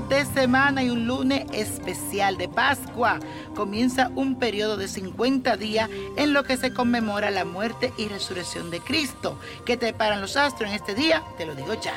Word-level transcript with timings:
de 0.00 0.26
semana 0.26 0.82
y 0.82 0.90
un 0.90 1.06
lunes 1.06 1.46
especial 1.52 2.36
de 2.36 2.48
Pascua. 2.48 3.18
Comienza 3.54 4.10
un 4.14 4.38
periodo 4.38 4.76
de 4.76 4.88
50 4.88 5.56
días 5.56 5.88
en 6.18 6.34
lo 6.34 6.44
que 6.44 6.58
se 6.58 6.74
conmemora 6.74 7.30
la 7.30 7.46
muerte 7.46 7.94
y 7.96 8.06
resurrección 8.08 8.70
de 8.70 8.80
Cristo. 8.80 9.38
¿Qué 9.64 9.78
te 9.78 9.94
paran 9.94 10.20
los 10.20 10.36
astros 10.36 10.68
en 10.68 10.76
este 10.76 10.94
día? 10.94 11.22
Te 11.38 11.46
lo 11.46 11.54
digo 11.54 11.72
ya. 11.80 11.94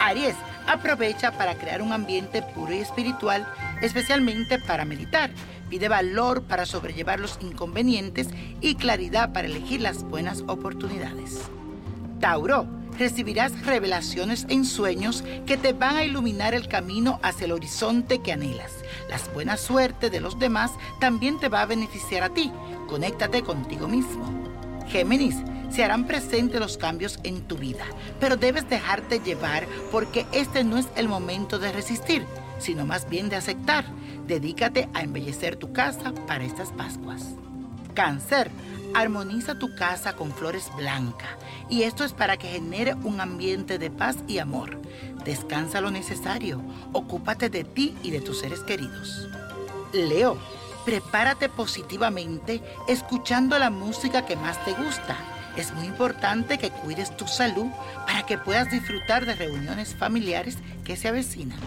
Aries, 0.00 0.36
aprovecha 0.66 1.32
para 1.32 1.54
crear 1.54 1.80
un 1.80 1.94
ambiente 1.94 2.42
puro 2.42 2.74
y 2.74 2.78
espiritual, 2.78 3.46
especialmente 3.80 4.58
para 4.58 4.84
meditar. 4.84 5.30
Pide 5.70 5.88
valor 5.88 6.42
para 6.42 6.66
sobrellevar 6.66 7.20
los 7.20 7.38
inconvenientes 7.40 8.28
y 8.60 8.74
claridad 8.74 9.32
para 9.32 9.48
elegir 9.48 9.80
las 9.80 10.02
buenas 10.02 10.44
oportunidades. 10.46 11.40
Tauro, 12.20 12.66
recibirás 13.00 13.64
revelaciones 13.64 14.46
en 14.50 14.66
sueños 14.66 15.24
que 15.46 15.56
te 15.56 15.72
van 15.72 15.96
a 15.96 16.04
iluminar 16.04 16.54
el 16.54 16.68
camino 16.68 17.18
hacia 17.22 17.46
el 17.46 17.52
horizonte 17.52 18.20
que 18.20 18.30
anhelas. 18.30 18.72
Las 19.08 19.32
buenas 19.32 19.60
suerte 19.60 20.10
de 20.10 20.20
los 20.20 20.38
demás 20.38 20.70
también 21.00 21.40
te 21.40 21.48
va 21.48 21.62
a 21.62 21.66
beneficiar 21.66 22.22
a 22.22 22.28
ti. 22.28 22.52
Conéctate 22.88 23.42
contigo 23.42 23.88
mismo. 23.88 24.30
Géminis, 24.86 25.36
se 25.70 25.82
harán 25.82 26.06
presentes 26.06 26.60
los 26.60 26.76
cambios 26.76 27.18
en 27.22 27.40
tu 27.42 27.56
vida, 27.56 27.84
pero 28.20 28.36
debes 28.36 28.68
dejarte 28.68 29.20
llevar 29.20 29.66
porque 29.90 30.26
este 30.32 30.62
no 30.62 30.76
es 30.76 30.86
el 30.94 31.08
momento 31.08 31.58
de 31.58 31.72
resistir, 31.72 32.26
sino 32.58 32.84
más 32.84 33.08
bien 33.08 33.30
de 33.30 33.36
aceptar. 33.36 33.86
Dedícate 34.26 34.90
a 34.92 35.02
embellecer 35.02 35.56
tu 35.56 35.72
casa 35.72 36.12
para 36.26 36.44
estas 36.44 36.70
Pascuas. 36.72 37.34
Cáncer, 37.94 38.50
armoniza 38.94 39.58
tu 39.58 39.74
casa 39.74 40.14
con 40.14 40.32
flores 40.32 40.70
blancas 40.76 41.30
y 41.68 41.82
esto 41.82 42.04
es 42.04 42.12
para 42.12 42.36
que 42.36 42.48
genere 42.48 42.94
un 42.94 43.20
ambiente 43.20 43.78
de 43.78 43.90
paz 43.90 44.16
y 44.26 44.38
amor. 44.38 44.80
Descansa 45.24 45.80
lo 45.80 45.90
necesario, 45.90 46.62
ocúpate 46.92 47.48
de 47.48 47.64
ti 47.64 47.96
y 48.02 48.10
de 48.10 48.20
tus 48.20 48.40
seres 48.40 48.60
queridos. 48.60 49.28
Leo, 49.92 50.38
prepárate 50.84 51.48
positivamente 51.48 52.62
escuchando 52.88 53.58
la 53.58 53.70
música 53.70 54.26
que 54.26 54.36
más 54.36 54.64
te 54.64 54.72
gusta. 54.72 55.16
Es 55.56 55.72
muy 55.74 55.86
importante 55.86 56.58
que 56.58 56.70
cuides 56.70 57.16
tu 57.16 57.26
salud 57.26 57.66
para 58.06 58.24
que 58.24 58.38
puedas 58.38 58.70
disfrutar 58.70 59.26
de 59.26 59.34
reuniones 59.34 59.94
familiares 59.94 60.58
que 60.84 60.96
se 60.96 61.08
avecinan. 61.08 61.58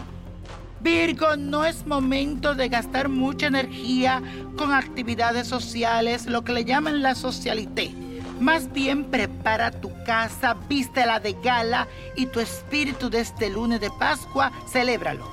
Virgo, 0.84 1.38
no 1.38 1.64
es 1.64 1.88
momento 1.88 2.56
de 2.56 2.68
gastar 2.68 3.08
mucha 3.08 3.48
energía 3.48 4.22
con 4.58 4.74
actividades 4.74 5.48
sociales, 5.48 6.26
lo 6.26 6.44
que 6.44 6.52
le 6.52 6.66
llaman 6.66 7.02
la 7.02 7.16
socialité. 7.16 7.96
Más 8.42 8.70
bien 8.74 9.06
prepara 9.06 9.72
tu 9.72 9.94
casa, 10.04 10.58
vístela 10.68 11.22
de 11.22 11.38
gala 11.42 11.88
y 12.18 12.26
tu 12.26 12.42
espíritu 12.42 13.10
de 13.10 13.22
este 13.22 13.50
lunes 13.50 13.80
de 13.80 13.92
Pascua, 13.92 14.52
celébralo. 14.68 15.26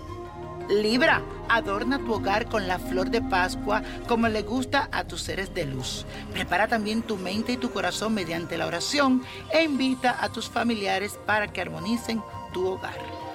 Libra, 0.68 1.20
adorna 1.48 1.98
tu 1.98 2.12
hogar 2.14 2.46
con 2.46 2.68
la 2.68 2.78
flor 2.78 3.10
de 3.10 3.20
Pascua 3.20 3.82
como 4.06 4.28
le 4.28 4.42
gusta 4.42 4.88
a 4.92 5.02
tus 5.02 5.22
seres 5.22 5.52
de 5.52 5.66
luz. 5.66 6.06
Prepara 6.32 6.68
también 6.68 7.02
tu 7.02 7.16
mente 7.16 7.50
y 7.52 7.56
tu 7.56 7.72
corazón 7.72 8.14
mediante 8.14 8.56
la 8.56 8.68
oración 8.68 9.24
e 9.52 9.64
invita 9.64 10.16
a 10.20 10.28
tus 10.28 10.48
familiares 10.48 11.18
para 11.26 11.48
que 11.48 11.60
armonicen 11.60 12.22
tu 12.52 12.68
hogar. 12.68 13.29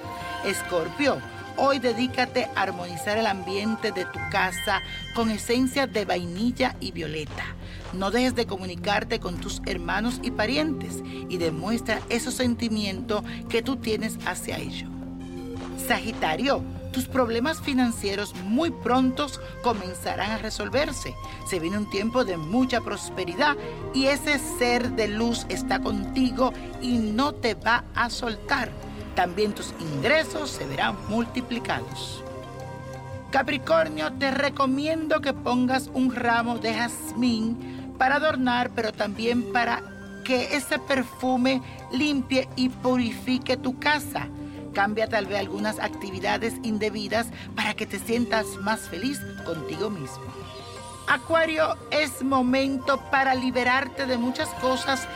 Escorpio, 0.45 1.19
Hoy 1.57 1.79
dedícate 1.79 2.49
a 2.53 2.63
armonizar 2.63 3.17
el 3.17 3.27
ambiente 3.27 3.93
de 3.93 4.03
tu 4.03 4.19
casa 4.29 4.81
con 5.13 5.31
esencia 5.31 5.87
de 5.87 6.03
vainilla 6.03 6.75
y 6.81 6.91
violeta. 6.91 7.45
No 7.93 8.11
dejes 8.11 8.35
de 8.35 8.45
comunicarte 8.45 9.21
con 9.21 9.37
tus 9.37 9.61
hermanos 9.65 10.19
y 10.21 10.31
parientes 10.31 11.01
y 11.29 11.37
demuestra 11.37 12.01
esos 12.09 12.33
sentimientos 12.33 13.23
que 13.47 13.61
tú 13.61 13.77
tienes 13.77 14.17
hacia 14.25 14.57
ellos. 14.57 14.89
Sagitario, 15.87 16.61
tus 16.91 17.05
problemas 17.05 17.61
financieros 17.61 18.35
muy 18.35 18.71
prontos 18.71 19.39
comenzarán 19.63 20.31
a 20.31 20.37
resolverse. 20.39 21.15
Se 21.47 21.59
viene 21.59 21.77
un 21.77 21.89
tiempo 21.89 22.25
de 22.25 22.35
mucha 22.35 22.81
prosperidad 22.81 23.55
y 23.93 24.07
ese 24.07 24.39
ser 24.59 24.91
de 24.91 25.07
luz 25.07 25.45
está 25.47 25.79
contigo 25.79 26.51
y 26.81 26.97
no 26.97 27.33
te 27.33 27.53
va 27.53 27.85
a 27.95 28.09
soltar 28.09 28.71
también 29.15 29.53
tus 29.53 29.73
ingresos 29.79 30.49
se 30.51 30.65
verán 30.65 30.95
multiplicados. 31.09 32.23
Capricornio, 33.31 34.13
te 34.13 34.31
recomiendo 34.31 35.19
que 35.19 35.33
pongas 35.33 35.89
un 35.93 36.13
ramo 36.13 36.57
de 36.57 36.73
jazmín 36.73 37.93
para 37.97 38.15
adornar, 38.15 38.71
pero 38.75 38.91
también 38.93 39.51
para 39.51 39.81
que 40.23 40.55
ese 40.55 40.79
perfume 40.79 41.61
limpie 41.91 42.47
y 42.55 42.69
purifique 42.69 43.57
tu 43.57 43.79
casa. 43.79 44.27
Cambia 44.73 45.07
tal 45.07 45.25
vez 45.25 45.39
algunas 45.39 45.79
actividades 45.79 46.55
indebidas 46.63 47.27
para 47.55 47.73
que 47.73 47.85
te 47.85 47.99
sientas 47.99 48.45
más 48.61 48.81
feliz 48.89 49.19
contigo 49.45 49.89
mismo. 49.89 50.25
Acuario, 51.07 51.77
es 51.91 52.23
momento 52.23 52.99
para 53.11 53.35
liberarte 53.35 54.05
de 54.05 54.17
muchas 54.17 54.49
cosas 54.55 55.07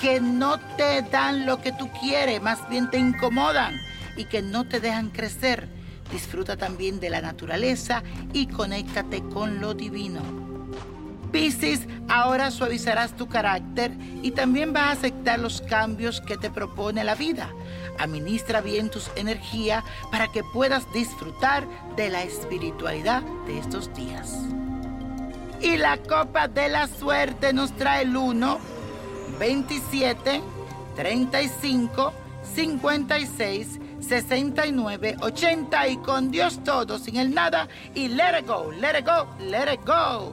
que 0.00 0.20
no 0.20 0.58
te 0.76 1.02
dan 1.02 1.44
lo 1.44 1.60
que 1.60 1.72
tú 1.72 1.90
quieres, 2.00 2.40
más 2.40 2.68
bien 2.68 2.88
te 2.90 2.98
incomodan 2.98 3.76
y 4.16 4.24
que 4.24 4.42
no 4.42 4.64
te 4.64 4.80
dejan 4.80 5.10
crecer. 5.10 5.68
Disfruta 6.10 6.56
también 6.56 7.00
de 7.00 7.10
la 7.10 7.20
naturaleza 7.20 8.02
y 8.32 8.46
conéctate 8.46 9.22
con 9.22 9.60
lo 9.60 9.74
divino. 9.74 10.20
Piscis, 11.32 11.86
ahora 12.08 12.50
suavizarás 12.50 13.14
tu 13.14 13.28
carácter 13.28 13.92
y 14.22 14.30
también 14.30 14.72
vas 14.72 14.84
a 14.84 14.92
aceptar 14.92 15.38
los 15.38 15.60
cambios 15.60 16.22
que 16.22 16.38
te 16.38 16.50
propone 16.50 17.04
la 17.04 17.14
vida. 17.14 17.50
Administra 17.98 18.62
bien 18.62 18.90
tus 18.90 19.10
energías 19.16 19.84
para 20.10 20.28
que 20.28 20.42
puedas 20.42 20.90
disfrutar 20.94 21.66
de 21.96 22.08
la 22.08 22.22
espiritualidad 22.22 23.22
de 23.46 23.58
estos 23.58 23.92
días. 23.94 24.38
Y 25.60 25.76
la 25.76 25.98
copa 25.98 26.48
de 26.48 26.68
la 26.68 26.86
suerte 26.86 27.52
nos 27.52 27.72
trae 27.72 28.02
el 28.02 28.16
1 28.16 28.77
27 29.38 30.42
35 30.96 32.12
56 32.54 33.78
69 34.00 35.16
80 35.20 35.88
y 35.88 35.96
con 35.98 36.30
Dios 36.30 36.62
todo, 36.64 36.98
sin 36.98 37.16
el 37.16 37.34
nada 37.34 37.68
y 37.94 38.08
let 38.08 38.40
it 38.40 38.46
go, 38.46 38.72
let 38.72 38.98
it 38.98 39.06
go, 39.06 39.28
let 39.40 39.72
it 39.72 39.80
go. 39.86 40.32